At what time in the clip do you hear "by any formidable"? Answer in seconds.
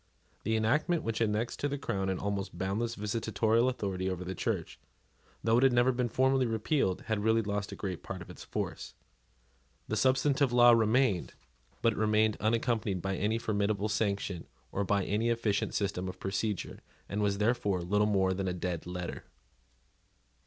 12.99-13.89